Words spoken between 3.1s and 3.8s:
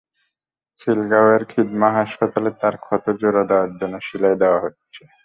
জোরা দেওয়ার